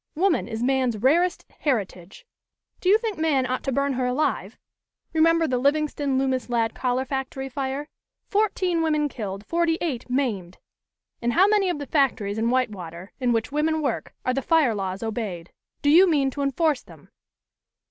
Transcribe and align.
"'WOMAN 0.15 0.47
IS 0.47 0.63
MAN'S 0.63 0.97
RAREST 0.97 1.45
HERITAGE.' 1.59 2.25
Do 2.79 2.89
you 2.89 2.97
think 2.97 3.19
man 3.19 3.45
ought 3.45 3.61
to 3.65 3.71
burn 3.71 3.93
her 3.93 4.07
alive? 4.07 4.57
Remember 5.13 5.47
the 5.47 5.59
Livingston 5.59 6.17
Loomis 6.17 6.49
Ladd 6.49 6.73
collar 6.73 7.05
factory 7.05 7.47
fire 7.49 7.87
fourteen 8.27 8.81
women 8.81 9.07
killed, 9.09 9.45
forty 9.45 9.77
eight 9.79 10.09
maimed. 10.09 10.57
In 11.21 11.29
how 11.29 11.47
many 11.47 11.69
of 11.69 11.77
the 11.77 11.85
factories 11.85 12.39
in 12.39 12.49
Whitewater, 12.49 13.11
in 13.19 13.31
which 13.31 13.51
women 13.51 13.79
work, 13.79 14.15
are 14.25 14.33
the 14.33 14.41
fire 14.41 14.73
laws 14.73 15.03
obeyed? 15.03 15.51
Do 15.83 15.91
you 15.91 16.09
mean 16.09 16.31
to 16.31 16.41
enforce 16.41 16.81
them?" 16.81 17.11